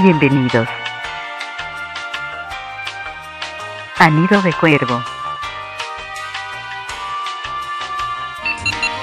Bienvenidos. 0.00 0.68
A 3.98 4.10
Nido 4.10 4.40
de 4.40 4.52
Cuervo. 4.54 5.02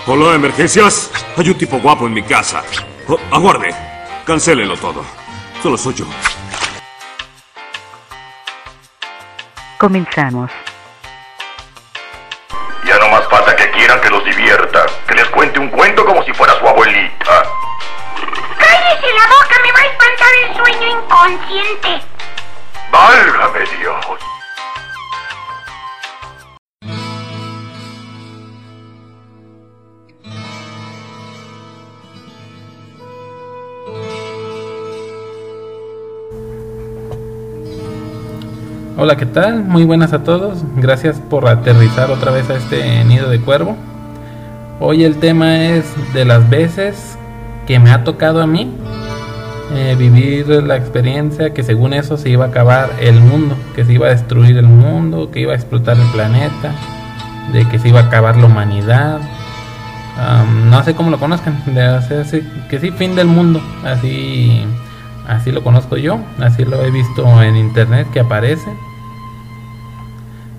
Hola, 0.07 0.35
emergencias. 0.35 1.11
Hay 1.37 1.49
un 1.49 1.57
tipo 1.57 1.79
guapo 1.79 2.07
en 2.07 2.13
mi 2.13 2.23
casa. 2.23 2.63
Oh, 3.07 3.19
aguarde. 3.31 3.73
Cancélelo 4.25 4.75
todo. 4.77 5.05
Solo 5.61 5.77
soy 5.77 5.93
yo. 5.93 6.05
Comenzamos. 9.77 10.51
¡Válgame 22.91 23.59
Dios! 23.79 24.05
Hola, 38.97 39.15
¿qué 39.15 39.27
tal? 39.27 39.63
Muy 39.63 39.85
buenas 39.85 40.13
a 40.13 40.23
todos. 40.23 40.63
Gracias 40.77 41.19
por 41.19 41.47
aterrizar 41.47 42.09
otra 42.09 42.31
vez 42.31 42.49
a 42.49 42.55
este 42.55 43.03
nido 43.05 43.29
de 43.29 43.39
cuervo. 43.39 43.77
Hoy 44.79 45.03
el 45.03 45.19
tema 45.19 45.67
es 45.67 45.85
de 46.13 46.25
las 46.25 46.49
veces 46.49 47.17
que 47.67 47.77
me 47.77 47.91
ha 47.91 48.03
tocado 48.03 48.41
a 48.41 48.47
mí 48.47 48.75
eh, 49.71 49.95
vivir 49.97 50.47
la 50.47 50.75
experiencia 50.75 51.53
que 51.53 51.61
según 51.63 51.93
eso 51.93 52.17
se 52.17 52.29
iba 52.29 52.45
a 52.45 52.47
acabar 52.47 52.89
el 52.99 53.19
mundo, 53.21 53.55
que 53.75 53.85
se 53.85 53.93
iba 53.93 54.07
a 54.07 54.09
destruir 54.09 54.57
el 54.57 54.67
mundo, 54.67 55.29
que 55.29 55.41
iba 55.41 55.53
a 55.53 55.55
explotar 55.55 55.97
el 55.97 56.07
planeta, 56.07 56.73
de 57.53 57.67
que 57.67 57.77
se 57.77 57.89
iba 57.89 57.99
a 57.99 58.03
acabar 58.05 58.35
la 58.37 58.47
humanidad. 58.47 59.19
Am, 60.17 60.69
no 60.69 60.83
sé 60.83 60.95
cómo 60.95 61.11
lo 61.11 61.19
conozcan, 61.19 61.61
de 61.67 61.81
hacer 61.81 62.25
que 62.67 62.79
sí, 62.79 62.91
fin 62.91 63.15
del 63.15 63.27
mundo, 63.27 63.61
así, 63.85 64.63
así 65.27 65.51
lo 65.51 65.63
conozco 65.63 65.97
yo, 65.97 66.19
así 66.39 66.65
lo 66.65 66.83
he 66.83 66.89
visto 66.89 67.41
en 67.43 67.55
internet 67.55 68.07
que 68.11 68.21
aparece. 68.21 68.69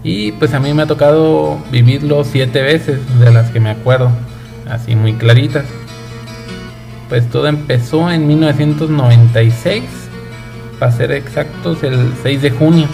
Y 0.03 0.33
pues 0.33 0.55
a 0.55 0.61
mí 0.61 0.73
me 0.73 0.83
ha 0.83 0.87
tocado 0.87 1.59
vivirlo 1.71 2.23
siete 2.25 2.63
veces, 2.63 3.01
de 3.19 3.33
las 3.33 3.51
que 3.51 3.61
me 3.61 3.71
acuerdo, 3.71 4.11
así 4.71 4.95
muy 4.95 5.15
claritas. 5.15 5.65
Pues 7.11 7.29
todo 7.29 7.49
empezó 7.49 8.09
en 8.09 8.29
1996, 8.29 9.83
para 10.79 10.93
ser 10.93 11.11
exactos, 11.11 11.83
el 11.83 12.15
6 12.23 12.43
de 12.43 12.51
junio. 12.53 12.87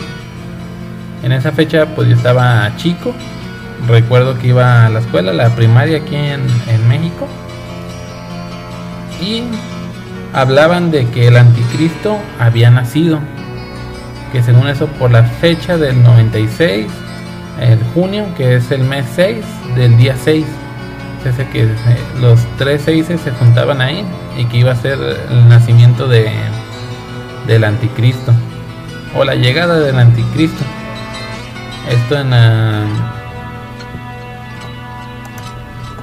En 1.23 1.33
esa 1.33 1.53
fecha 1.53 1.85
pues 1.95 2.09
yo 2.09 2.17
estaba 2.17 2.75
chico, 2.79 3.15
recuerdo 3.87 4.39
que 4.39 4.49
iba 4.49 4.87
a 4.87 4.89
la 4.89 5.01
escuela, 5.01 5.35
la 5.35 5.51
primaria 5.51 5.99
aquí 5.99 6.17
en, 6.17 6.41
México. 6.89 7.29
Y 9.21 9.43
hablaban 10.33 10.91
de 10.91 11.07
que 11.11 11.29
el 11.29 11.37
anticristo 11.37 12.17
había 12.41 12.71
nacido 12.71 13.21
que 14.33 14.43
según 14.43 14.69
eso 14.69 14.87
por 14.87 15.11
la 15.11 15.25
fecha 15.25 15.77
del 15.77 16.03
96, 16.03 16.87
el 17.61 17.79
junio, 17.93 18.25
que 18.35 18.57
es 18.57 18.71
el 18.71 18.83
mes 18.83 19.05
6, 19.15 19.45
del 19.77 19.95
día 19.99 20.17
6, 20.25 20.47
se 21.27 21.43
hace 21.43 21.49
que 21.49 21.69
los 22.21 22.39
tres 22.57 22.83
seises 22.83 23.21
se 23.21 23.33
juntaban 23.33 23.81
ahí 23.81 24.05
y 24.39 24.45
que 24.45 24.59
iba 24.59 24.71
a 24.71 24.77
ser 24.77 24.99
el 25.29 25.49
nacimiento 25.49 26.07
de, 26.07 26.31
del 27.49 27.65
anticristo 27.65 28.33
o 29.17 29.25
la 29.25 29.35
llegada 29.35 29.81
del 29.81 29.99
anticristo. 29.99 30.63
Esto 31.91 32.21
en 32.21 32.31
la, 32.31 32.85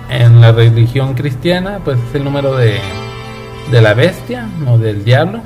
en 0.09 0.41
la 0.41 0.51
religión 0.51 1.13
cristiana, 1.13 1.79
pues 1.85 1.97
es 2.09 2.15
el 2.15 2.25
número 2.25 2.57
de, 2.57 2.81
de 3.71 3.81
la 3.81 3.93
bestia 3.93 4.47
o 4.67 4.77
del 4.77 5.05
diablo 5.05 5.41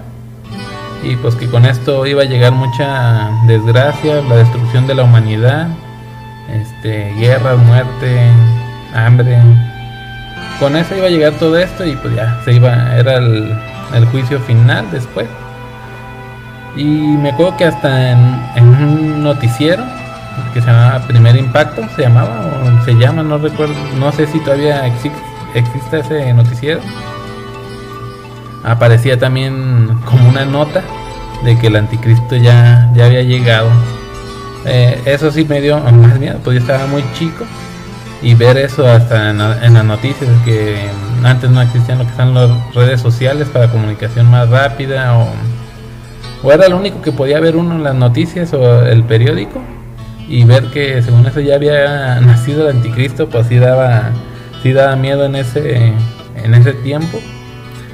y 1.03 1.15
pues 1.17 1.35
que 1.35 1.47
con 1.47 1.65
esto 1.65 2.07
iba 2.07 2.23
a 2.23 2.25
llegar 2.25 2.51
mucha 2.51 3.29
desgracia, 3.45 4.23
la 4.23 4.37
destrucción 4.37 4.87
de 4.87 4.95
la 4.95 5.03
humanidad, 5.03 5.67
este, 6.49 7.13
guerra, 7.19 7.55
muerte, 7.55 8.17
hambre. 8.93 9.37
Con 10.59 10.75
eso 10.75 10.95
iba 10.95 11.05
a 11.07 11.09
llegar 11.09 11.33
todo 11.33 11.57
esto 11.57 11.85
y 11.85 11.95
pues 11.97 12.15
ya 12.15 12.39
se 12.43 12.53
iba, 12.53 12.95
era 12.95 13.17
el, 13.17 13.55
juicio 14.11 14.39
final 14.41 14.85
después. 14.91 15.27
Y 16.75 16.83
me 16.85 17.29
acuerdo 17.29 17.57
que 17.57 17.65
hasta 17.65 18.11
en, 18.11 18.41
en 18.55 18.65
un 18.67 19.23
noticiero 19.23 19.83
que 20.53 20.61
se 20.61 20.67
llamaba 20.67 20.99
Primer 21.07 21.35
Impacto, 21.35 21.83
se 21.95 22.03
llamaba 22.03 22.41
o 22.63 22.85
se 22.85 22.93
llama, 22.93 23.23
no 23.23 23.37
recuerdo, 23.37 23.73
no 23.99 24.11
sé 24.11 24.27
si 24.27 24.39
todavía 24.39 24.85
exi- 24.87 25.11
existe 25.55 25.99
ese 25.99 26.33
noticiero 26.33 26.79
aparecía 28.63 29.17
también 29.17 29.87
como 30.05 30.27
una 30.29 30.45
nota 30.45 30.83
de 31.43 31.57
que 31.57 31.67
el 31.67 31.75
anticristo 31.77 32.35
ya, 32.35 32.89
ya 32.93 33.05
había 33.05 33.21
llegado. 33.21 33.69
Eh, 34.65 35.01
eso 35.05 35.31
sí 35.31 35.45
me 35.45 35.61
dio 35.61 35.79
más 35.79 36.19
miedo, 36.19 36.39
pues 36.43 36.55
yo 36.55 36.61
estaba 36.61 36.85
muy 36.87 37.03
chico 37.13 37.45
y 38.21 38.33
ver 38.33 38.57
eso 38.57 38.87
hasta 38.87 39.29
en, 39.29 39.39
en 39.41 39.73
las 39.73 39.85
noticias, 39.85 40.29
que 40.43 40.89
antes 41.23 41.49
no 41.49 41.61
existían 41.61 41.99
lo 41.99 42.03
que 42.05 42.11
están 42.11 42.33
las 42.33 42.49
redes 42.73 43.01
sociales 43.01 43.47
para 43.49 43.69
comunicación 43.69 44.29
más 44.29 44.49
rápida 44.49 45.17
o, 45.17 45.27
o 46.43 46.51
era 46.51 46.67
lo 46.67 46.77
único 46.77 47.01
que 47.01 47.11
podía 47.11 47.39
ver 47.39 47.55
uno 47.55 47.75
en 47.75 47.83
las 47.83 47.95
noticias 47.95 48.53
o 48.53 48.81
el 48.85 49.03
periódico 49.03 49.61
y 50.27 50.43
ver 50.43 50.65
que 50.65 51.01
según 51.03 51.25
eso 51.25 51.39
ya 51.39 51.55
había 51.55 52.19
nacido 52.21 52.67
el 52.69 52.77
anticristo, 52.77 53.29
pues 53.29 53.47
sí 53.47 53.57
daba, 53.57 54.11
sí 54.63 54.73
daba 54.73 54.95
miedo 54.95 55.25
en 55.25 55.35
ese, 55.35 55.93
en 56.43 56.53
ese 56.55 56.73
tiempo 56.73 57.19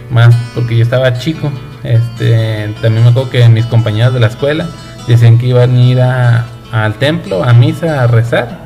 más 0.10 0.36
porque 0.54 0.78
yo 0.78 0.84
estaba 0.84 1.14
chico. 1.18 1.52
Este, 1.84 2.74
también 2.82 3.04
me 3.04 3.10
acuerdo 3.10 3.30
que 3.30 3.48
mis 3.50 3.66
compañeros 3.66 4.14
de 4.14 4.20
la 4.22 4.28
escuela 4.28 4.66
decían 5.08 5.38
que 5.38 5.48
iban 5.48 5.76
a 5.76 5.82
ir 5.82 6.02
a- 6.02 6.46
al 6.72 6.94
templo, 6.96 7.44
a 7.44 7.52
misa, 7.54 8.04
a 8.04 8.08
rezar, 8.08 8.63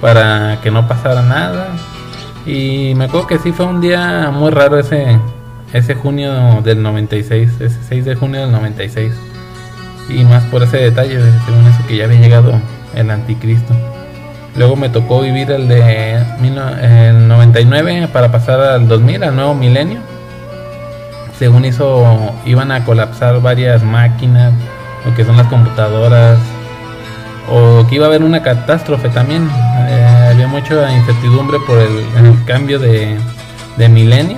para 0.00 0.58
que 0.62 0.70
no 0.70 0.86
pasara 0.88 1.22
nada. 1.22 1.68
Y 2.46 2.94
me 2.96 3.04
acuerdo 3.04 3.26
que 3.26 3.38
sí 3.38 3.52
fue 3.52 3.66
un 3.66 3.80
día 3.80 4.30
muy 4.32 4.50
raro 4.50 4.78
ese, 4.78 5.18
ese 5.72 5.94
junio 5.94 6.60
del 6.62 6.82
96, 6.82 7.50
ese 7.60 7.78
6 7.88 8.04
de 8.04 8.14
junio 8.14 8.40
del 8.40 8.52
96. 8.52 9.12
Y 10.08 10.24
más 10.24 10.42
por 10.44 10.62
ese 10.62 10.78
detalle, 10.78 11.18
de- 11.18 11.38
según 11.46 11.66
eso 11.66 11.86
que 11.86 11.96
ya 11.96 12.04
había 12.04 12.20
llegado 12.20 12.52
el 12.94 13.10
anticristo. 13.10 13.74
Luego 14.56 14.74
me 14.74 14.88
tocó 14.88 15.20
vivir 15.20 15.50
el 15.52 15.68
de 15.68 16.14
el 16.14 17.28
99 17.28 18.08
para 18.12 18.32
pasar 18.32 18.60
al 18.60 18.88
2000, 18.88 19.22
al 19.24 19.36
nuevo 19.36 19.54
milenio 19.54 20.00
según 21.38 21.64
eso 21.64 22.04
iban 22.44 22.70
a 22.70 22.84
colapsar 22.84 23.40
varias 23.40 23.82
máquinas, 23.82 24.52
lo 25.06 25.14
que 25.14 25.24
son 25.24 25.38
las 25.38 25.46
computadoras, 25.46 26.38
o 27.50 27.86
que 27.88 27.94
iba 27.94 28.04
a 28.04 28.08
haber 28.08 28.22
una 28.22 28.42
catástrofe 28.42 29.08
también. 29.08 29.48
Mucha 30.50 30.92
incertidumbre 30.92 31.58
por 31.66 31.78
el, 31.78 31.98
el 32.24 32.44
cambio 32.44 32.78
de, 32.78 33.16
de 33.76 33.88
milenio, 33.88 34.36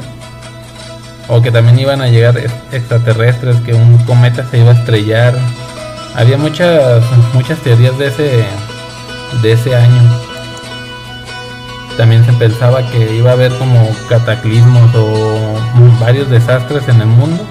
o 1.29 1.41
que 1.41 1.51
también 1.51 1.79
iban 1.79 2.03
a 2.03 2.09
llegar 2.09 2.37
ex- 2.37 2.53
extraterrestres, 2.71 3.57
que 3.63 3.73
un 3.75 3.97
cometa 4.05 4.45
se 4.51 4.59
iba 4.59 4.71
a 4.73 4.75
estrellar. 4.75 5.35
Había 6.15 6.37
muchas 6.37 7.03
muchas 7.33 7.59
teorías 7.61 7.97
de 7.99 8.09
ese 8.09 8.45
de 9.43 9.53
ese 9.53 9.75
año. 9.75 10.03
También 11.97 12.25
se 12.27 12.33
pensaba 12.35 12.83
que 12.91 13.17
iba 13.17 13.31
a 13.31 13.33
haber 13.35 13.53
como 13.57 13.89
cataclismos 14.09 14.95
o 14.95 15.55
varios 16.01 16.29
desastres 16.29 16.87
en 16.89 17.01
el 17.01 17.07
mundo 17.07 17.43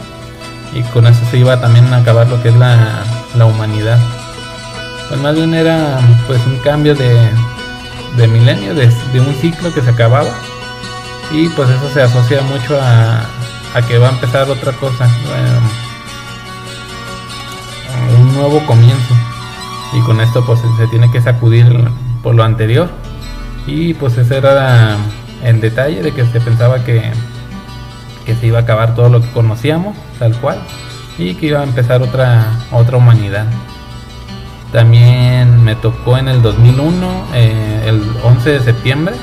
y 0.74 0.82
con 0.94 1.08
eso 1.08 1.20
se 1.30 1.38
iba 1.38 1.60
también 1.60 1.92
a 1.94 1.98
acabar 1.98 2.28
lo 2.28 2.42
que 2.42 2.50
es 2.50 2.56
la, 2.56 3.04
la 3.36 3.46
humanidad. 3.46 3.98
Pues 5.10 5.20
más 5.20 5.36
bien 5.36 5.54
era 5.54 6.00
pues 6.28 6.40
un 6.46 6.58
cambio 6.60 6.96
de, 6.96 7.12
de 8.18 8.28
milenio, 8.28 8.74
de, 8.76 8.88
de 8.88 9.20
un 9.20 9.34
ciclo 9.36 9.74
que 9.74 9.82
se 9.82 9.90
acababa. 9.90 10.32
Y 11.32 11.48
pues 11.50 11.70
eso 11.70 11.90
se 11.94 12.02
asocia 12.02 12.42
mucho 12.42 12.80
a, 12.82 13.26
a 13.74 13.82
que 13.88 13.98
va 13.98 14.10
a 14.10 14.12
empezar 14.12 14.50
otra 14.50 14.74
cosa, 14.74 15.06
eh, 15.06 15.60
un 18.20 18.36
nuevo 18.36 18.66
comienzo. 18.66 19.16
Y 19.94 20.02
con 20.02 20.20
esto 20.22 20.46
pues 20.46 20.60
se 20.78 20.88
tiene 20.88 21.10
que 21.12 21.22
sacudir 21.22 21.66
por 22.22 22.36
lo 22.36 22.44
anterior. 22.44 22.90
Y 23.68 23.94
pues 23.94 24.18
ese 24.18 24.38
era 24.38 24.98
el 25.44 25.62
detalle 25.62 26.02
de 26.02 26.12
que 26.14 26.26
se 26.26 26.42
pensaba 26.42 26.84
que, 26.84 27.12
que 28.26 28.36
se 28.36 28.48
iba 28.48 28.60
a 28.60 28.62
acabar 28.62 28.96
todo 28.96 29.10
lo 29.10 29.22
que 29.22 29.30
conocíamos, 29.32 29.96
tal 30.20 30.36
cual, 30.38 30.62
y 31.18 31.36
que 31.36 31.48
iba 31.48 31.60
a 31.62 31.64
empezar 31.64 32.02
otra, 32.02 32.46
otra 32.72 32.98
humanidad. 32.98 33.46
También 34.72 35.64
me 35.64 35.76
tocó 35.76 36.18
en 36.18 36.28
el 36.30 36.42
2001, 36.42 37.26
eh, 37.34 37.84
el 37.88 38.02
11 38.24 38.50
de 38.52 38.60
septiembre, 38.62 39.16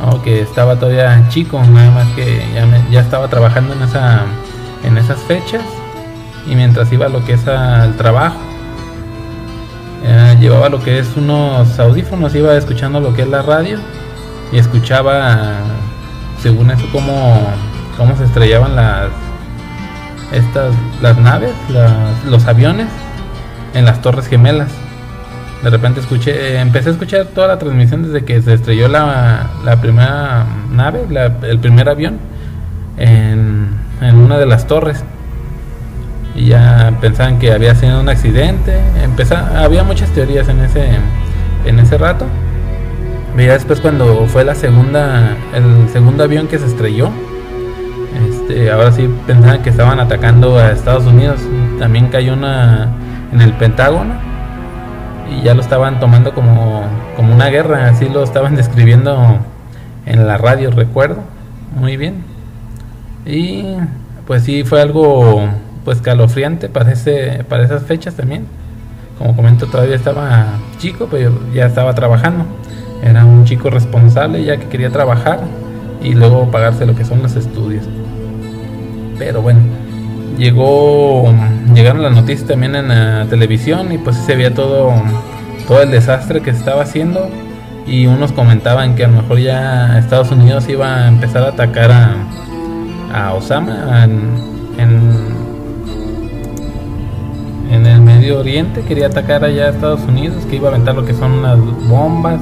aunque 0.00 0.40
estaba 0.42 0.76
todavía 0.76 1.28
chico, 1.28 1.62
nada 1.64 1.90
más 1.92 2.08
que 2.16 2.44
ya, 2.54 2.66
me- 2.66 2.84
ya 2.90 3.00
estaba 3.00 3.28
trabajando 3.28 3.74
en, 3.74 3.82
esa, 3.82 4.22
en 4.84 4.98
esas 4.98 5.20
fechas. 5.20 5.62
Y 6.50 6.56
mientras 6.56 6.92
iba 6.92 7.08
lo 7.08 7.24
que 7.24 7.34
es 7.34 7.46
al 7.46 7.96
trabajo 7.96 8.36
llevaba 10.40 10.68
lo 10.68 10.82
que 10.82 10.98
es 10.98 11.16
unos 11.16 11.78
audífonos, 11.78 12.34
iba 12.34 12.56
escuchando 12.56 12.98
lo 12.98 13.14
que 13.14 13.22
es 13.22 13.28
la 13.28 13.42
radio 13.42 13.78
y 14.50 14.58
escuchaba 14.58 15.54
según 16.42 16.72
eso 16.72 16.84
cómo, 16.90 17.40
cómo 17.96 18.16
se 18.16 18.24
estrellaban 18.24 18.74
las 18.74 19.06
estas 20.32 20.74
las 21.00 21.16
naves, 21.18 21.52
las- 21.68 22.24
los 22.24 22.44
aviones 22.46 22.88
en 23.74 23.84
las 23.84 24.00
torres 24.02 24.26
gemelas. 24.28 24.68
De 25.62 25.70
repente 25.70 26.00
escuché, 26.00 26.58
empecé 26.58 26.88
a 26.88 26.92
escuchar 26.92 27.26
toda 27.26 27.46
la 27.48 27.58
transmisión 27.58 28.02
desde 28.02 28.24
que 28.24 28.42
se 28.42 28.54
estrelló 28.54 28.88
la, 28.88 29.50
la 29.64 29.80
primera 29.80 30.44
nave, 30.72 31.06
la- 31.08 31.32
el 31.42 31.58
primer 31.60 31.88
avión, 31.88 32.18
en, 32.98 33.68
en 34.00 34.16
una 34.16 34.38
de 34.38 34.46
las 34.46 34.66
torres. 34.66 35.04
Y 36.34 36.46
ya 36.46 36.92
pensaban 37.00 37.38
que 37.38 37.52
había 37.52 37.74
sido 37.74 38.00
un 38.00 38.08
accidente. 38.08 38.76
Empeza- 39.04 39.62
había 39.62 39.84
muchas 39.84 40.10
teorías 40.10 40.48
en 40.48 40.60
ese, 40.62 40.86
en 41.64 41.78
ese 41.78 41.96
rato. 41.98 42.26
Y 43.38 43.44
ya 43.46 43.52
después 43.52 43.80
cuando 43.80 44.26
fue 44.26 44.44
la 44.44 44.54
segunda, 44.54 45.36
el 45.54 45.88
segundo 45.92 46.24
avión 46.24 46.48
que 46.48 46.58
se 46.58 46.66
estrelló, 46.66 47.10
este, 48.28 48.70
ahora 48.70 48.92
sí 48.92 49.08
pensaban 49.26 49.62
que 49.62 49.70
estaban 49.70 50.00
atacando 50.00 50.58
a 50.58 50.72
Estados 50.72 51.04
Unidos. 51.04 51.40
También 51.78 52.08
cayó 52.08 52.32
una 52.34 52.88
en 53.32 53.40
el 53.40 53.52
Pentágono 53.54 54.14
y 55.30 55.42
ya 55.42 55.54
lo 55.54 55.60
estaban 55.60 56.00
tomando 56.00 56.34
como, 56.34 56.84
como 57.16 57.34
una 57.34 57.48
guerra, 57.48 57.88
así 57.88 58.08
lo 58.08 58.22
estaban 58.22 58.56
describiendo 58.56 59.38
en 60.06 60.26
la 60.26 60.38
radio, 60.38 60.70
recuerdo, 60.70 61.22
muy 61.74 61.96
bien. 61.96 62.24
Y 63.24 63.64
pues 64.26 64.42
sí 64.44 64.64
fue 64.64 64.80
algo 64.80 65.48
pues 65.84 66.00
calofriante 66.00 66.68
para, 66.68 66.92
ese, 66.92 67.44
para 67.48 67.64
esas 67.64 67.84
fechas 67.84 68.14
también. 68.14 68.46
Como 69.18 69.36
comento, 69.36 69.66
todavía 69.66 69.94
estaba 69.94 70.58
chico, 70.78 71.08
pero 71.10 71.38
ya 71.54 71.66
estaba 71.66 71.94
trabajando. 71.94 72.44
Era 73.02 73.24
un 73.24 73.44
chico 73.44 73.70
responsable 73.70 74.44
ya 74.44 74.56
que 74.56 74.66
quería 74.66 74.90
trabajar 74.90 75.40
y 76.02 76.14
luego 76.14 76.50
pagarse 76.50 76.86
lo 76.86 76.94
que 76.94 77.04
son 77.04 77.22
los 77.22 77.36
estudios. 77.36 77.84
Pero 79.18 79.42
bueno, 79.42 79.60
llegó 80.38 81.32
llegaron 81.74 82.02
las 82.02 82.12
noticias 82.12 82.48
también 82.48 82.74
en 82.74 82.88
la 82.88 83.26
televisión 83.28 83.92
y 83.92 83.98
pues 83.98 84.16
se 84.16 84.36
veía 84.36 84.54
todo 84.54 84.92
todo 85.66 85.82
el 85.82 85.90
desastre 85.90 86.40
que 86.40 86.52
se 86.52 86.58
estaba 86.58 86.82
haciendo. 86.82 87.28
Y 87.86 88.06
unos 88.06 88.32
comentaban 88.32 88.94
que 88.94 89.04
a 89.04 89.08
lo 89.08 89.22
mejor 89.22 89.38
ya 89.38 89.98
Estados 89.98 90.30
Unidos 90.30 90.68
iba 90.68 91.04
a 91.04 91.08
empezar 91.08 91.42
a 91.42 91.48
atacar 91.48 91.90
a, 91.90 92.14
a 93.12 93.34
Osama 93.34 94.04
en, 94.04 94.20
en 97.70 97.86
el 97.86 98.00
Medio 98.00 98.38
Oriente. 98.38 98.82
Quería 98.82 99.06
atacar 99.06 99.44
allá 99.44 99.66
a 99.66 99.70
Estados 99.70 100.02
Unidos 100.02 100.44
que 100.48 100.56
iba 100.56 100.68
a 100.68 100.70
aventar 100.72 100.94
lo 100.94 101.04
que 101.04 101.14
son 101.14 101.32
unas 101.32 101.58
bombas. 101.88 102.40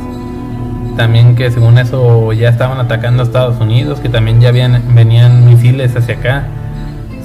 También 0.96 1.34
que 1.36 1.50
según 1.50 1.78
eso 1.78 2.32
ya 2.32 2.50
estaban 2.50 2.78
atacando 2.78 3.22
a 3.22 3.26
Estados 3.26 3.58
Unidos 3.60 4.00
que 4.00 4.08
también 4.10 4.40
ya 4.40 4.50
habían 4.50 4.94
venían 4.94 5.46
misiles 5.46 5.96
hacia 5.96 6.16
acá 6.16 6.48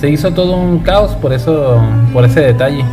se 0.06 0.12
hizo 0.12 0.30
todo 0.34 0.56
un 0.56 0.78
caos 0.80 1.14
por 1.16 1.34
eso 1.34 1.82
por 2.14 2.26
ese 2.26 2.42
detalle 2.42 2.86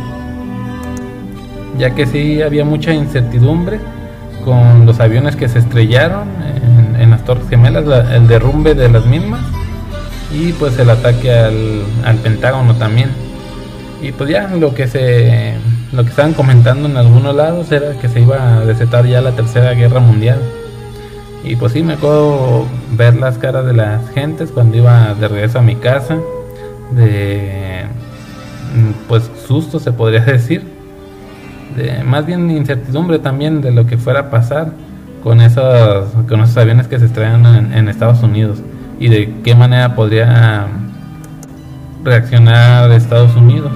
ya 1.77 1.93
que 1.93 2.07
sí 2.07 2.41
había 2.41 2.65
mucha 2.65 2.91
incertidumbre 2.91 3.79
con 4.43 4.87
los 4.87 4.99
aviones 4.99 5.35
que 5.35 5.47
se 5.47 5.59
estrellaron 5.59 6.27
en, 6.95 6.99
en 6.99 7.11
las 7.11 7.23
Torres 7.23 7.47
Gemelas, 7.47 7.85
la- 7.85 8.15
el 8.15 8.27
derrumbe 8.27 8.73
de 8.73 8.89
las 8.89 9.05
mismas 9.05 9.41
y 10.33 10.53
pues 10.53 10.79
el 10.79 10.89
ataque 10.89 11.31
al, 11.31 11.83
al 12.03 12.15
Pentágono 12.17 12.73
también. 12.75 13.09
Y 14.01 14.11
pues 14.11 14.31
ya 14.31 14.47
lo 14.47 14.73
que 14.73 14.87
se 14.87 15.53
lo 15.91 16.03
que 16.03 16.09
estaban 16.09 16.33
comentando 16.33 16.89
en 16.89 16.97
algunos 16.97 17.35
lados 17.35 17.71
era 17.71 17.93
que 17.99 18.09
se 18.09 18.21
iba 18.21 18.57
a 18.57 18.65
desatar 18.65 19.05
ya 19.05 19.21
la 19.21 19.33
tercera 19.33 19.73
guerra 19.75 19.99
mundial. 19.99 20.39
Y 21.43 21.55
pues 21.57 21.73
sí 21.73 21.83
me 21.83 21.93
acuerdo 21.93 22.65
ver 22.97 23.15
las 23.17 23.37
caras 23.37 23.65
de 23.67 23.73
las 23.73 24.09
gentes 24.15 24.49
cuando 24.51 24.77
iba 24.77 25.13
de 25.13 25.27
regreso 25.27 25.59
a 25.59 25.61
mi 25.61 25.75
casa, 25.75 26.17
de 26.91 27.85
mm, 28.75 29.07
pues 29.07 29.29
susto 29.47 29.79
se 29.79 29.91
podría 29.91 30.21
decir, 30.25 30.63
de 31.75 32.03
más 32.03 32.25
bien 32.25 32.49
incertidumbre 32.51 33.19
también 33.19 33.61
de 33.61 33.71
lo 33.71 33.85
que 33.85 33.97
fuera 33.97 34.21
a 34.21 34.29
pasar 34.29 34.71
con 35.23 35.41
esos 35.41 36.09
con 36.27 36.41
esos 36.41 36.57
aviones 36.57 36.87
que 36.87 36.99
se 36.99 37.05
estrellan 37.05 37.45
en, 37.45 37.73
en 37.73 37.87
Estados 37.87 38.21
Unidos 38.23 38.59
y 38.99 39.09
de 39.09 39.33
qué 39.43 39.55
manera 39.55 39.95
podría 39.95 40.67
reaccionar 42.03 42.91
Estados 42.91 43.35
Unidos. 43.35 43.71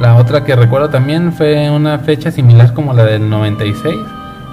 La 0.00 0.16
otra 0.16 0.44
que 0.44 0.56
recuerdo 0.56 0.90
también 0.90 1.32
fue 1.32 1.70
una 1.70 1.98
fecha 1.98 2.30
similar 2.30 2.74
como 2.74 2.92
la 2.92 3.04
del 3.04 3.30
96, 3.30 3.94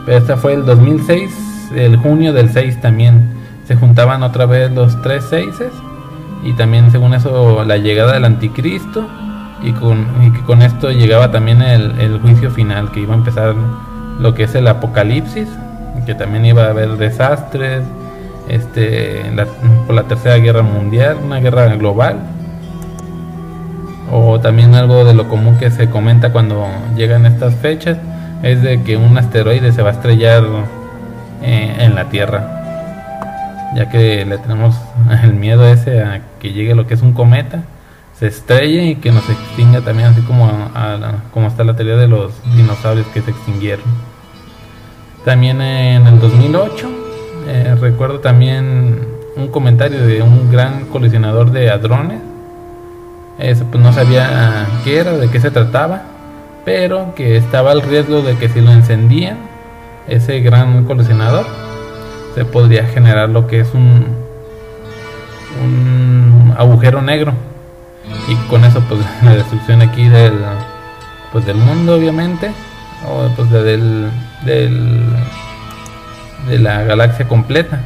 pero 0.06 0.18
esta 0.18 0.38
fue 0.38 0.54
el 0.54 0.66
2006, 0.66 1.72
el 1.76 1.98
junio 1.98 2.32
del 2.32 2.50
6 2.50 2.80
también. 2.80 3.30
Se 3.68 3.76
juntaban 3.76 4.22
otra 4.22 4.46
vez 4.46 4.72
los 4.72 5.02
tres 5.02 5.24
seises 5.26 5.72
y 6.44 6.54
también 6.54 6.92
según 6.92 7.14
eso 7.14 7.64
la 7.66 7.78
llegada 7.78 8.14
del 8.14 8.26
anticristo 8.26 9.08
y, 9.62 9.72
con, 9.74 10.08
y 10.22 10.32
con 10.42 10.62
esto 10.62 10.92
llegaba 10.92 11.32
también 11.32 11.62
el, 11.62 12.00
el 12.00 12.20
juicio 12.20 12.52
final, 12.52 12.92
que 12.92 13.02
iba 13.02 13.14
a 13.14 13.18
empezar 13.18 13.56
lo 14.20 14.34
que 14.34 14.44
es 14.44 14.56
el 14.56 14.68
apocalipsis, 14.68 15.48
que 16.06 16.16
también 16.16 16.46
iba 16.46 16.66
a 16.66 16.70
haber 16.70 16.98
desastres, 16.98 17.84
este, 18.48 19.32
la, 19.36 19.46
por 19.86 19.96
la 19.96 20.04
tercera 20.04 20.38
guerra 20.38 20.64
mundial, 20.64 21.18
una 21.24 21.40
guerra 21.40 21.68
global 21.76 22.18
o 24.12 24.40
también 24.40 24.76
algo 24.76 25.06
de 25.06 25.14
lo 25.14 25.30
común 25.30 25.58
que 25.58 25.72
se 25.72 25.90
comenta 25.90 26.32
cuando 26.32 26.68
llegan 26.96 27.26
estas 27.26 27.56
fechas 27.56 27.98
es 28.44 28.62
de 28.62 28.82
que 28.84 28.98
un 28.98 29.18
asteroide 29.18 29.72
se 29.72 29.82
va 29.82 29.90
a 29.90 29.94
estrellar 29.94 30.44
eh, 31.42 31.76
en 31.80 31.96
la 31.96 32.10
Tierra 32.10 32.62
ya 33.74 33.90
que 33.90 34.26
le 34.26 34.38
tenemos 34.38 34.76
el 35.24 35.34
miedo 35.34 35.66
ese 35.66 36.02
a 36.02 36.22
que 36.42 36.52
llegue 36.52 36.76
lo 36.76 36.88
que 36.88 36.96
es 36.96 37.02
un 37.02 37.14
cometa 37.14 37.64
se 38.22 38.28
estrelle 38.28 38.86
y 38.86 38.96
que 38.96 39.12
nos 39.12 39.28
extinga 39.30 39.82
también 39.82 40.10
así 40.10 40.22
como 40.22 40.46
a 40.46 41.24
como 41.34 41.48
está 41.48 41.64
la 41.64 41.76
teoría 41.76 41.96
de 41.96 42.08
los 42.08 42.32
dinosaurios 42.56 43.08
que 43.08 43.22
se 43.22 43.32
extinguieron. 43.32 43.86
También 45.26 45.60
en 45.60 46.06
el 46.06 46.20
2008 46.20 47.02
eh, 47.48 47.76
recuerdo 47.82 48.20
también 48.20 49.08
un 49.36 49.48
comentario 49.48 50.06
de 50.06 50.22
un 50.22 50.52
gran 50.52 50.86
colisionador 50.86 51.52
de 51.52 51.72
hadrones. 51.72 52.22
Ese, 53.40 53.66
pues 53.66 53.84
no 53.84 53.92
sabía 53.92 54.68
qué 54.84 55.00
era, 55.00 55.14
de 55.14 55.30
qué 55.30 55.40
se 55.40 55.50
trataba, 55.50 56.04
pero 56.64 57.16
que 57.16 57.38
estaba 57.38 57.72
el 57.72 57.82
riesgo 57.82 58.22
de 58.22 58.38
que 58.38 58.50
si 58.50 58.62
lo 58.62 58.72
encendían, 58.72 59.38
ese 60.08 60.42
gran 60.42 60.86
colisionador, 60.86 61.48
se 62.36 62.46
podría 62.46 62.86
generar 62.86 63.30
lo 63.30 63.48
que 63.48 63.62
es 63.62 63.74
un, 63.74 64.06
un 65.64 66.31
agujero 66.58 67.02
negro. 67.02 67.34
Y 68.28 68.36
con 68.50 68.64
eso, 68.66 68.82
pues 68.88 69.02
la 69.24 69.36
destrucción 69.36 69.82
aquí 69.82 70.08
del, 70.10 70.34
pues, 71.32 71.46
del 71.46 71.58
mundo, 71.58 71.96
obviamente, 71.96 72.52
o 73.08 73.28
pues 73.36 73.50
de- 73.52 73.64
del, 73.64 74.12
del, 74.46 75.06
de 76.48 76.60
la 76.60 76.84
galaxia 76.84 77.28
completa 77.28 77.80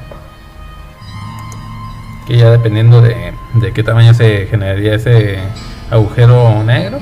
que 2.27 2.38
ya 2.38 2.50
dependiendo 2.50 3.01
de, 3.01 3.34
de 3.53 3.72
qué 3.72 3.84
tamaño 3.84 4.13
se 4.15 4.48
generaría 4.48 4.95
ese 4.95 5.38
agujero 5.91 6.63
negro. 6.63 6.98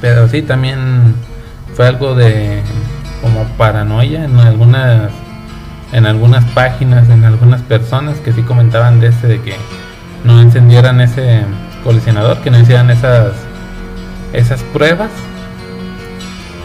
Pero 0.00 0.26
sí, 0.28 0.42
también 0.42 1.14
fue 1.74 1.86
algo 1.86 2.14
de 2.14 2.60
como 3.22 3.44
paranoia 3.56 4.24
en 4.24 4.38
algunas 4.40 5.10
en 5.92 6.06
algunas 6.06 6.44
páginas, 6.46 7.08
en 7.08 7.24
algunas 7.24 7.62
personas 7.62 8.18
que 8.18 8.32
sí 8.32 8.42
comentaban 8.42 8.98
de 9.00 9.08
ese 9.08 9.26
de 9.28 9.40
que 9.42 9.54
no 10.24 10.40
encendieran 10.40 11.00
ese 11.00 11.42
colisionador, 11.84 12.38
que 12.38 12.50
no 12.50 12.58
hicieran 12.58 12.90
esas 12.90 13.32
esas 14.32 14.62
pruebas 14.62 15.10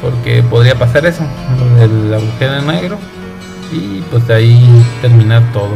porque 0.02 0.44
podría 0.44 0.76
pasar 0.76 1.06
eso, 1.06 1.24
del 1.80 2.14
agujero 2.14 2.62
negro 2.62 2.98
y 3.72 4.02
pues 4.12 4.28
de 4.28 4.36
ahí 4.36 4.86
terminar 5.02 5.42
todo. 5.52 5.76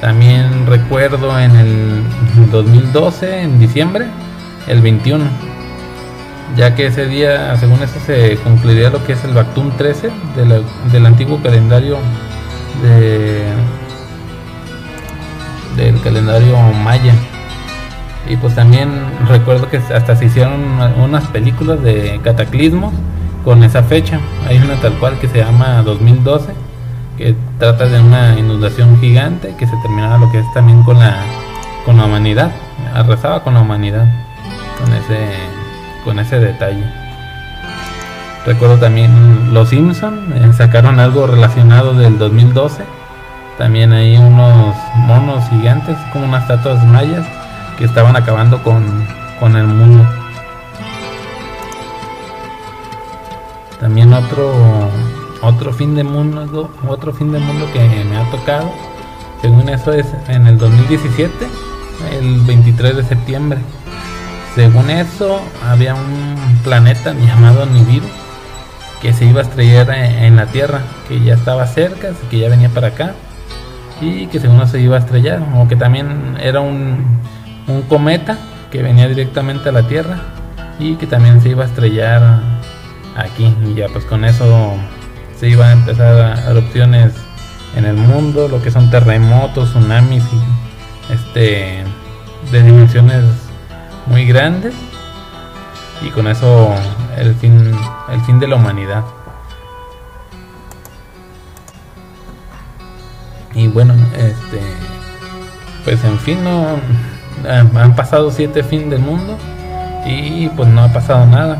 También 0.00 0.66
recuerdo 0.66 1.38
en 1.38 1.56
el 1.56 2.02
2012, 2.50 3.40
en 3.42 3.58
diciembre, 3.58 4.06
el 4.68 4.82
21, 4.82 5.24
ya 6.56 6.74
que 6.74 6.86
ese 6.88 7.06
día, 7.06 7.56
según 7.56 7.82
eso, 7.82 7.98
se 8.04 8.36
concluiría 8.44 8.90
lo 8.90 9.02
que 9.04 9.14
es 9.14 9.24
el 9.24 9.32
Bactum 9.32 9.70
13 9.78 10.10
de 10.36 10.44
la- 10.44 10.60
del 10.92 11.06
antiguo 11.06 11.40
calendario 11.42 11.96
de, 12.82 13.44
del 15.76 16.00
calendario 16.00 16.56
maya. 16.84 17.14
Y 18.28 18.36
pues 18.36 18.54
también 18.54 18.90
recuerdo 19.28 19.68
que 19.68 19.76
hasta 19.76 20.16
se 20.16 20.26
hicieron 20.26 20.80
unas 20.98 21.26
películas 21.28 21.82
de 21.82 22.20
cataclismos 22.24 22.92
con 23.44 23.62
esa 23.62 23.82
fecha. 23.82 24.18
Hay 24.48 24.58
una 24.58 24.74
tal 24.76 24.94
cual 24.94 25.18
que 25.18 25.28
se 25.28 25.38
llama 25.38 25.82
2012 25.82 26.52
que 27.16 27.34
trata 27.58 27.86
de 27.86 28.00
una 28.00 28.38
inundación 28.38 29.00
gigante 29.00 29.54
que 29.58 29.66
se 29.66 29.76
terminaba 29.78 30.18
lo 30.18 30.30
que 30.30 30.40
es 30.40 30.52
también 30.52 30.82
con 30.82 30.98
la 30.98 31.22
con 31.86 31.96
la 31.98 32.06
humanidad, 32.06 32.50
arrasaba 32.92 33.44
con 33.44 33.54
la 33.54 33.60
humanidad, 33.60 34.12
con 34.76 34.92
ese, 34.92 35.34
con 36.04 36.18
ese 36.18 36.40
detalle. 36.40 36.84
Recuerdo 38.44 38.76
también 38.78 39.54
Los 39.54 39.68
Simpson 39.68 40.32
eh, 40.34 40.52
sacaron 40.52 40.98
algo 40.98 41.28
relacionado 41.28 41.94
del 41.94 42.18
2012. 42.18 42.82
También 43.58 43.92
hay 43.92 44.18
unos 44.18 44.76
monos 44.96 45.48
gigantes, 45.48 45.96
como 46.12 46.26
unas 46.26 46.42
estatuas 46.42 46.84
mayas, 46.84 47.26
que 47.78 47.84
estaban 47.84 48.14
acabando 48.14 48.62
con, 48.62 49.06
con 49.40 49.56
el 49.56 49.66
mundo. 49.66 50.06
También 53.80 54.12
otro 54.12 54.90
otro 55.40 55.72
fin 55.72 55.94
de 55.94 56.04
mundo, 56.04 56.70
otro 56.86 57.12
fin 57.12 57.32
de 57.32 57.38
mundo 57.38 57.66
que 57.72 57.80
me 58.04 58.16
ha 58.16 58.30
tocado. 58.30 58.70
Según 59.40 59.68
eso 59.68 59.92
es 59.92 60.06
en 60.28 60.46
el 60.46 60.58
2017, 60.58 61.46
el 62.12 62.40
23 62.40 62.96
de 62.96 63.04
septiembre. 63.04 63.60
Según 64.54 64.90
eso, 64.90 65.40
había 65.66 65.94
un 65.94 66.58
planeta 66.62 67.14
llamado 67.14 67.64
Nibiru 67.66 68.06
que 69.00 69.12
se 69.12 69.26
iba 69.26 69.40
a 69.40 69.44
estrellar 69.44 69.90
en 69.90 70.36
la 70.36 70.46
Tierra, 70.46 70.80
que 71.06 71.20
ya 71.20 71.34
estaba 71.34 71.66
cerca, 71.66 72.12
que 72.30 72.38
ya 72.38 72.48
venía 72.48 72.70
para 72.70 72.88
acá 72.88 73.14
y 74.00 74.26
que 74.26 74.40
según 74.40 74.66
se 74.68 74.80
iba 74.80 74.96
a 74.96 75.00
estrellar, 75.00 75.40
o 75.56 75.66
que 75.68 75.76
también 75.76 76.36
era 76.40 76.60
un, 76.60 77.20
un 77.66 77.82
cometa 77.82 78.38
que 78.70 78.82
venía 78.82 79.08
directamente 79.08 79.68
a 79.68 79.72
la 79.72 79.86
Tierra 79.88 80.18
y 80.78 80.96
que 80.96 81.06
también 81.06 81.40
se 81.40 81.50
iba 81.50 81.64
a 81.64 81.66
estrellar 81.66 82.40
aquí 83.16 83.54
y 83.64 83.74
ya 83.74 83.88
pues 83.88 84.04
con 84.04 84.24
eso 84.24 84.74
se 85.38 85.48
iban 85.48 85.68
a 85.68 85.72
empezar 85.72 86.38
erupciones 86.50 87.14
en 87.76 87.84
el 87.84 87.96
mundo, 87.96 88.48
lo 88.48 88.62
que 88.62 88.70
son 88.70 88.90
terremotos, 88.90 89.70
tsunamis 89.70 90.24
este 91.10 91.84
de 92.50 92.62
dimensiones 92.62 93.24
muy 94.06 94.24
grandes 94.26 94.74
y 96.02 96.10
con 96.10 96.26
eso 96.26 96.74
el 97.16 97.34
fin 97.34 97.72
el 98.10 98.20
fin 98.22 98.38
de 98.38 98.48
la 98.48 98.56
humanidad. 98.56 99.04
Y 103.56 103.68
bueno, 103.68 103.94
este 104.16 104.60
pues 105.84 106.02
en 106.04 106.18
fin 106.18 106.42
no 106.44 106.78
han 107.48 107.94
pasado 107.94 108.30
siete 108.30 108.62
fin 108.62 108.90
del 108.90 109.00
mundo 109.00 109.38
y 110.04 110.48
pues 110.50 110.68
no 110.68 110.82
ha 110.82 110.92
pasado 110.92 111.26
nada. 111.26 111.58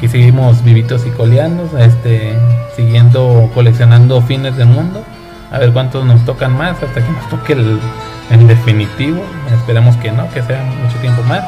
Que 0.00 0.08
seguimos 0.08 0.62
vivitos 0.64 1.06
y 1.06 1.10
coleando, 1.10 1.78
este, 1.78 2.34
siguiendo 2.74 3.50
coleccionando 3.52 4.22
fines 4.22 4.56
del 4.56 4.68
mundo, 4.68 5.04
a 5.50 5.58
ver 5.58 5.72
cuántos 5.72 6.06
nos 6.06 6.24
tocan 6.24 6.56
más 6.56 6.82
hasta 6.82 7.04
que 7.04 7.12
nos 7.12 7.28
toque 7.28 7.52
el 7.52 8.48
definitivo, 8.48 9.22
esperemos 9.52 9.96
que 9.96 10.10
no, 10.10 10.30
que 10.30 10.42
sea 10.42 10.62
mucho 10.82 10.96
tiempo 10.98 11.22
más. 11.24 11.42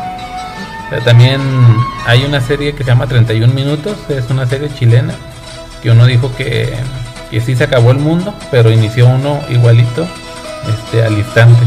Pero 0.91 1.03
también 1.03 1.41
hay 2.07 2.25
una 2.25 2.43
serie 2.43 2.75
que 2.75 2.85
se 2.85 2.91
llama 2.91 3.07
31 3.07 3.55
minutos, 3.55 3.97
es 4.11 4.29
una 4.29 4.45
serie 4.47 4.69
chilena 4.75 5.15
que 5.83 5.91
uno 5.91 6.05
dijo 6.05 6.35
que, 6.37 6.75
que 7.33 7.41
sí 7.41 7.57
se 7.57 7.65
acabó 7.65 7.91
el 7.93 7.99
mundo, 7.99 8.35
pero 8.51 8.71
inició 8.71 9.07
uno 9.07 9.41
igualito 9.49 10.07
este, 10.69 11.03
al 11.03 11.15
instante. 11.15 11.65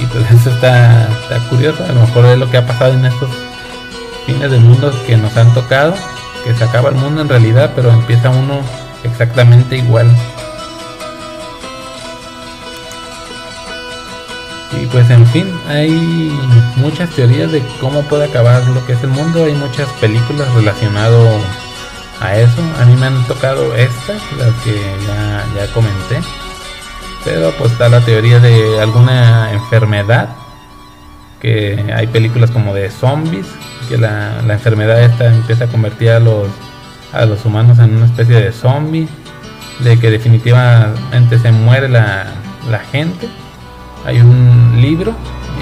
Y 0.00 0.06
pues 0.06 0.30
eso 0.40 0.50
está, 0.50 1.08
está 1.08 1.38
curioso, 1.48 1.84
a 1.84 1.88
lo 1.88 2.02
mejor 2.02 2.24
es 2.26 2.38
lo 2.38 2.48
que 2.48 2.56
ha 2.56 2.66
pasado 2.66 2.94
en 2.94 3.04
estos 3.04 3.28
fines 4.24 4.48
del 4.48 4.60
mundo 4.60 4.92
que 5.06 5.16
nos 5.16 5.36
han 5.36 5.52
tocado, 5.54 5.92
que 6.44 6.54
se 6.54 6.62
acaba 6.62 6.90
el 6.90 6.94
mundo 6.94 7.20
en 7.20 7.28
realidad, 7.28 7.72
pero 7.74 7.90
empieza 7.90 8.30
uno 8.30 8.60
exactamente 9.02 9.76
igual. 9.76 10.08
Y 14.80 14.86
pues 14.86 15.10
en 15.10 15.26
fin, 15.26 15.52
hay 15.68 15.90
muchas 16.76 17.10
teorías 17.10 17.50
de 17.50 17.60
cómo 17.80 18.02
puede 18.02 18.26
acabar 18.26 18.62
lo 18.68 18.86
que 18.86 18.92
es 18.92 19.02
el 19.02 19.10
mundo, 19.10 19.46
hay 19.46 19.54
muchas 19.54 19.88
películas 19.94 20.52
relacionado 20.54 21.28
a 22.20 22.36
eso. 22.36 22.62
A 22.80 22.84
mí 22.84 22.96
me 22.96 23.06
han 23.06 23.26
tocado 23.26 23.74
estas, 23.74 24.20
las 24.38 24.54
que 24.64 24.74
ya, 25.06 25.44
ya 25.56 25.72
comenté. 25.72 26.20
Pero 27.24 27.50
pues 27.58 27.72
está 27.72 27.88
la 27.88 28.00
teoría 28.00 28.38
de 28.38 28.80
alguna 28.80 29.52
enfermedad, 29.52 30.28
que 31.40 31.92
hay 31.94 32.06
películas 32.06 32.50
como 32.50 32.72
de 32.72 32.90
zombies, 32.90 33.46
que 33.88 33.98
la, 33.98 34.40
enfermedad 34.48 35.02
esta 35.02 35.26
empieza 35.26 35.64
a 35.64 35.66
convertir 35.66 36.10
a 36.10 36.20
los, 36.20 36.48
a 37.12 37.26
los 37.26 37.44
humanos 37.44 37.78
en 37.80 37.96
una 37.96 38.06
especie 38.06 38.40
de 38.40 38.52
zombie, 38.52 39.08
de 39.80 39.98
que 39.98 40.10
definitivamente 40.10 41.38
se 41.38 41.50
muere 41.50 41.88
la, 41.88 42.26
la 42.70 42.78
gente. 42.78 43.28
Hay 44.04 44.20
un 44.20 44.80
libro 44.80 45.12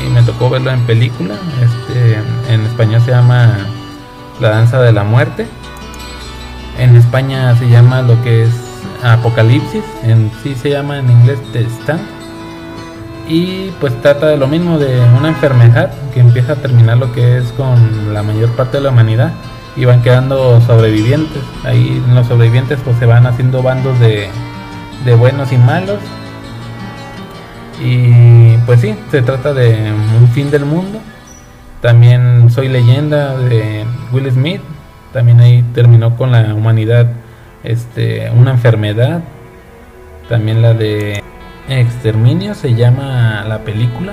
y 0.04 0.10
me 0.10 0.22
tocó 0.22 0.50
verlo 0.50 0.70
en 0.70 0.80
película, 0.80 1.34
este, 1.62 2.18
en 2.52 2.60
español 2.66 3.00
se 3.00 3.12
llama 3.12 3.56
La 4.40 4.50
danza 4.50 4.82
de 4.82 4.92
la 4.92 5.04
muerte. 5.04 5.46
En 6.78 6.96
España 6.96 7.56
se 7.56 7.68
llama 7.68 8.02
lo 8.02 8.20
que 8.22 8.44
es 8.44 8.50
Apocalipsis, 9.02 9.84
en 10.02 10.30
sí 10.42 10.54
se 10.54 10.70
llama 10.70 10.98
en 10.98 11.10
inglés 11.10 11.38
Stand 11.82 12.14
y 13.26 13.70
pues 13.80 13.98
trata 14.02 14.26
de 14.26 14.36
lo 14.36 14.46
mismo, 14.46 14.78
de 14.78 15.00
una 15.18 15.28
enfermedad 15.28 15.92
que 16.12 16.20
empieza 16.20 16.52
a 16.52 16.56
terminar 16.56 16.98
lo 16.98 17.12
que 17.12 17.38
es 17.38 17.52
con 17.52 18.12
la 18.12 18.22
mayor 18.22 18.50
parte 18.50 18.76
de 18.76 18.82
la 18.82 18.90
humanidad 18.90 19.32
y 19.76 19.86
van 19.86 20.02
quedando 20.02 20.60
sobrevivientes. 20.60 21.42
Ahí 21.64 22.02
los 22.12 22.26
sobrevivientes 22.26 22.78
pues 22.84 22.98
se 22.98 23.06
van 23.06 23.26
haciendo 23.26 23.62
bandos 23.62 23.98
de 23.98 24.28
buenos 25.18 25.52
y 25.52 25.56
malos. 25.56 25.98
Y 27.82 28.56
pues 28.66 28.80
sí, 28.80 28.94
se 29.10 29.22
trata 29.22 29.54
de 29.54 29.92
un 30.20 30.28
fin 30.28 30.50
del 30.50 30.64
mundo. 30.64 31.00
También 31.80 32.50
Soy 32.50 32.68
leyenda 32.68 33.36
de 33.36 33.84
Will 34.12 34.30
Smith. 34.30 34.60
También 35.14 35.38
ahí 35.38 35.62
terminó 35.72 36.16
con 36.16 36.32
la 36.32 36.52
humanidad 36.52 37.06
este, 37.62 38.30
una 38.36 38.50
enfermedad. 38.50 39.22
También 40.28 40.60
la 40.60 40.74
de 40.74 41.22
Exterminio 41.68 42.52
se 42.54 42.74
llama 42.74 43.44
la 43.46 43.60
película, 43.60 44.12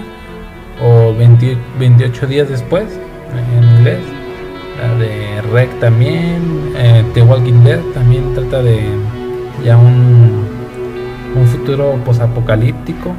o 0.80 1.12
28 1.16 2.28
días 2.28 2.50
después, 2.50 2.86
en 3.58 3.64
inglés. 3.78 4.00
La 4.80 4.94
de 4.96 5.42
Rec 5.52 5.80
también, 5.80 6.72
eh, 6.78 7.04
The 7.16 7.24
Walking 7.24 7.64
Dead 7.64 7.82
también 7.96 8.36
trata 8.36 8.62
de 8.62 8.84
ya 9.66 9.78
un, 9.78 10.46
un 11.36 11.48
futuro 11.48 12.00
posapocalíptico. 12.06 13.16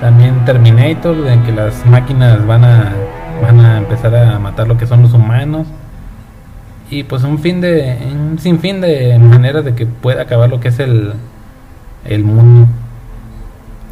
También 0.00 0.44
Terminator, 0.44 1.16
de 1.24 1.42
que 1.42 1.50
las 1.50 1.84
máquinas 1.86 2.46
van 2.46 2.64
a, 2.64 2.92
van 3.42 3.58
a 3.58 3.78
empezar 3.78 4.14
a 4.14 4.38
matar 4.38 4.68
lo 4.68 4.78
que 4.78 4.86
son 4.86 5.02
los 5.02 5.12
humanos. 5.12 5.66
Y 6.90 7.02
pues 7.04 7.22
un 7.22 7.38
fin 7.38 7.60
de, 7.60 7.98
un 8.12 8.38
sinfín 8.38 8.80
de 8.80 9.18
maneras 9.18 9.64
de 9.64 9.74
que 9.74 9.86
pueda 9.86 10.22
acabar 10.22 10.48
lo 10.48 10.58
que 10.58 10.68
es 10.68 10.78
el, 10.78 11.12
el 12.04 12.24
mundo 12.24 12.68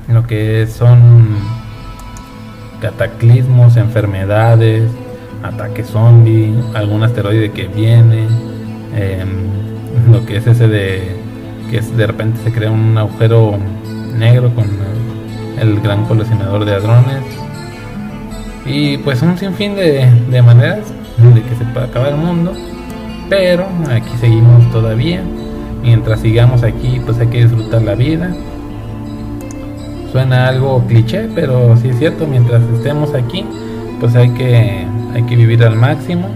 lo 0.08 0.26
que 0.26 0.66
son 0.66 1.36
cataclismos, 2.80 3.76
enfermedades, 3.76 4.84
ataques 5.42 5.88
zombie, 5.88 6.54
algún 6.74 7.02
asteroide 7.02 7.50
que 7.50 7.66
viene, 7.66 8.26
em, 8.94 10.12
lo 10.12 10.24
que 10.24 10.36
es 10.36 10.46
ese 10.46 10.68
de 10.68 11.16
que 11.70 11.80
de 11.80 12.06
repente 12.06 12.38
se 12.44 12.52
crea 12.52 12.70
un 12.70 12.96
agujero 12.96 13.58
negro 14.16 14.54
con 14.54 14.66
el, 15.60 15.80
gran 15.80 16.04
colisionador 16.04 16.64
de 16.64 16.74
hadrones 16.74 17.22
y 18.64 18.98
pues 18.98 19.22
un 19.22 19.36
sinfín 19.36 19.74
de, 19.74 20.08
de 20.30 20.42
maneras 20.42 20.86
de 21.18 21.42
que 21.42 21.56
se 21.56 21.64
pueda 21.72 21.86
acabar 21.86 22.10
el 22.10 22.18
mundo 22.18 22.52
pero 23.28 23.66
aquí 23.90 24.10
seguimos 24.20 24.70
todavía. 24.70 25.22
Mientras 25.82 26.20
sigamos 26.20 26.62
aquí 26.62 27.00
pues 27.04 27.18
hay 27.18 27.28
que 27.28 27.44
disfrutar 27.44 27.82
la 27.82 27.94
vida. 27.94 28.34
Suena 30.12 30.48
algo 30.48 30.84
cliché, 30.86 31.28
pero 31.34 31.76
sí 31.76 31.88
es 31.88 31.98
cierto, 31.98 32.26
mientras 32.26 32.62
estemos 32.74 33.12
aquí, 33.14 33.44
pues 34.00 34.14
hay 34.16 34.30
que, 34.30 34.86
hay 35.14 35.22
que 35.24 35.36
vivir 35.36 35.62
al 35.62 35.76
máximo, 35.76 36.28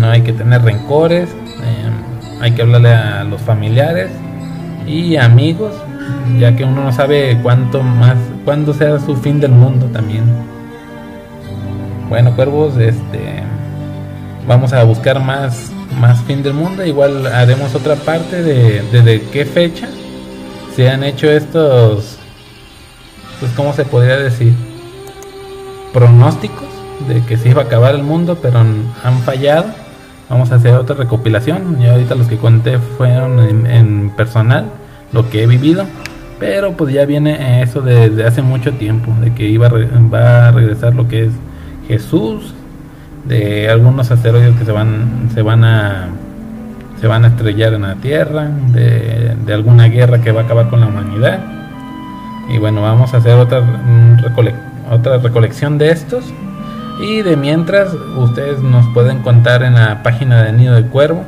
no 0.00 0.08
hay 0.08 0.22
que 0.22 0.32
tener 0.32 0.62
rencores, 0.62 1.28
em, 1.30 2.42
hay 2.42 2.52
que 2.52 2.62
hablarle 2.62 2.94
a 2.94 3.24
los 3.24 3.40
familiares 3.42 4.10
y 4.86 5.16
amigos, 5.16 5.74
ya 6.38 6.56
que 6.56 6.64
uno 6.64 6.84
no 6.84 6.92
sabe 6.92 7.38
cuánto 7.42 7.82
más, 7.82 8.16
cuándo 8.44 8.72
sea 8.72 8.98
su 8.98 9.14
fin 9.16 9.40
del 9.40 9.52
mundo 9.52 9.86
también. 9.86 10.24
Bueno, 12.08 12.34
cuervos, 12.34 12.78
este 12.78 13.42
vamos 14.46 14.72
a 14.72 14.84
buscar 14.84 15.20
más, 15.20 15.72
más 15.96 16.22
fin 16.22 16.42
del 16.42 16.54
mundo. 16.54 16.84
Igual 16.84 17.26
haremos 17.26 17.74
otra 17.74 17.96
parte 17.96 18.42
de 18.42 18.82
desde 18.92 19.22
qué 19.30 19.44
fecha 19.44 19.88
se 20.74 20.90
han 20.90 21.02
hecho 21.04 21.30
estos 21.30 22.18
pues 23.40 23.52
cómo 23.52 23.72
se 23.72 23.84
podría 23.84 24.16
decir, 24.16 24.54
pronósticos 25.92 26.68
de 27.08 27.22
que 27.26 27.36
se 27.36 27.50
iba 27.50 27.62
a 27.62 27.64
acabar 27.66 27.94
el 27.94 28.02
mundo, 28.02 28.38
pero 28.40 28.58
han 28.58 29.18
fallado. 29.24 29.66
Vamos 30.28 30.50
a 30.50 30.56
hacer 30.56 30.74
otra 30.74 30.96
recopilación. 30.96 31.80
Y 31.80 31.86
ahorita 31.86 32.14
los 32.14 32.26
que 32.26 32.36
conté 32.36 32.78
fueron 32.78 33.66
en, 33.66 34.10
personal, 34.16 34.66
lo 35.12 35.28
que 35.30 35.42
he 35.42 35.46
vivido. 35.46 35.86
Pero 36.38 36.72
pues 36.76 36.92
ya 36.92 37.06
viene 37.06 37.62
eso 37.62 37.80
desde 37.80 38.26
hace 38.26 38.42
mucho 38.42 38.72
tiempo, 38.72 39.14
de 39.20 39.32
que 39.32 39.44
iba 39.44 39.68
va 39.68 40.48
a 40.48 40.52
regresar 40.52 40.94
lo 40.94 41.08
que 41.08 41.26
es 41.26 41.32
Jesús, 41.88 42.52
de 43.28 43.68
algunos 43.68 44.10
asteroides 44.10 44.56
que 44.56 44.64
se 44.64 44.72
van, 44.72 45.28
se 45.34 45.42
van 45.42 45.64
a 45.64 46.08
se 47.00 47.06
van 47.06 47.24
a 47.24 47.28
estrellar 47.28 47.74
en 47.74 47.82
la 47.82 47.94
Tierra, 47.96 48.48
de, 48.72 49.36
de 49.44 49.54
alguna 49.54 49.88
guerra 49.88 50.22
que 50.22 50.32
va 50.32 50.40
a 50.40 50.44
acabar 50.44 50.70
con 50.70 50.80
la 50.80 50.86
humanidad. 50.86 51.40
Y 52.48 52.56
bueno, 52.58 52.80
vamos 52.80 53.12
a 53.12 53.18
hacer 53.18 53.34
otra, 53.34 53.60
recole- 54.22 54.54
otra 54.90 55.18
recolección 55.18 55.76
de 55.76 55.90
estos. 55.90 56.24
Y 56.98 57.20
de 57.20 57.36
mientras, 57.36 57.92
ustedes 58.16 58.62
nos 58.62 58.86
pueden 58.94 59.18
contar 59.18 59.62
en 59.62 59.74
la 59.74 60.02
página 60.02 60.42
de 60.44 60.52
Nido 60.54 60.74
de 60.74 60.86
Cuervo 60.86 61.24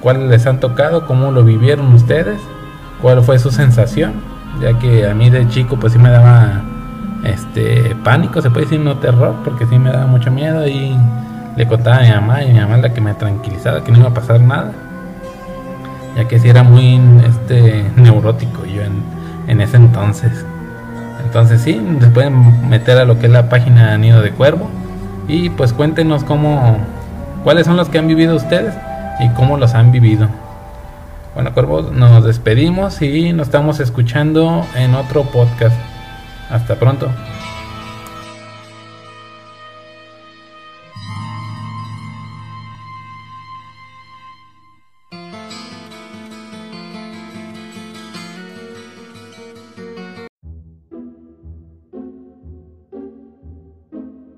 cuáles 0.00 0.30
les 0.30 0.46
han 0.46 0.60
tocado, 0.60 1.06
cómo 1.06 1.30
lo 1.30 1.44
vivieron 1.44 1.92
ustedes, 1.92 2.40
cuál 3.02 3.22
fue 3.22 3.38
su 3.38 3.50
sensación, 3.50 4.14
ya 4.62 4.78
que 4.78 5.06
a 5.06 5.14
mí 5.14 5.28
de 5.28 5.46
chico 5.48 5.76
pues 5.78 5.92
sí 5.92 5.98
me 5.98 6.08
daba 6.08 6.62
este 7.24 7.94
pánico, 8.02 8.40
se 8.40 8.50
puede 8.50 8.64
decir 8.64 8.80
no 8.80 8.96
terror, 8.96 9.34
porque 9.44 9.66
sí 9.66 9.78
me 9.78 9.92
daba 9.92 10.06
mucho 10.06 10.30
miedo 10.30 10.66
y 10.66 10.96
le 11.56 11.66
contaba 11.66 11.98
a 11.98 12.00
mi 12.02 12.10
mamá 12.10 12.42
y 12.42 12.52
mi 12.52 12.60
mamá 12.60 12.78
la 12.78 12.92
que 12.92 13.00
me 13.00 13.14
tranquilizaba 13.14 13.84
que 13.84 13.92
no 13.92 13.98
iba 13.98 14.08
a 14.08 14.14
pasar 14.14 14.40
nada, 14.40 14.72
ya 16.16 16.26
que 16.26 16.38
sí 16.38 16.48
era 16.48 16.62
muy 16.62 17.00
este 17.26 17.84
neurótico 17.96 18.64
yo 18.64 18.82
en, 18.82 19.02
en 19.48 19.60
ese 19.60 19.76
entonces. 19.76 20.44
Entonces 21.24 21.60
sí, 21.60 21.80
se 22.00 22.08
pueden 22.08 22.68
meter 22.68 22.98
a 22.98 23.04
lo 23.04 23.18
que 23.18 23.26
es 23.26 23.32
la 23.32 23.48
página 23.48 23.96
Nido 23.96 24.20
de 24.22 24.32
Cuervo 24.32 24.68
y 25.28 25.50
pues 25.50 25.72
cuéntenos 25.72 26.24
cómo, 26.24 26.78
cuáles 27.44 27.66
son 27.66 27.76
los 27.76 27.88
que 27.88 27.98
han 27.98 28.08
vivido 28.08 28.36
ustedes 28.36 28.74
y 29.20 29.28
cómo 29.30 29.56
los 29.56 29.74
han 29.74 29.92
vivido. 29.92 30.28
Bueno, 31.34 31.54
Cuervos, 31.54 31.90
nos 31.92 32.24
despedimos 32.24 33.00
y 33.00 33.32
nos 33.32 33.46
estamos 33.48 33.80
escuchando 33.80 34.66
en 34.76 34.94
otro 34.94 35.22
podcast. 35.22 35.74
Hasta 36.50 36.74
pronto. 36.74 37.08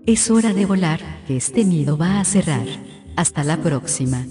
Es 0.06 0.30
hora 0.30 0.52
de 0.52 0.66
volar, 0.66 1.00
que 1.26 1.34
este 1.34 1.64
nido 1.64 1.96
va 1.96 2.20
a 2.20 2.25
cerrar. 2.26 2.66
Hasta 3.16 3.42
la 3.42 3.56
próxima. 3.56 4.26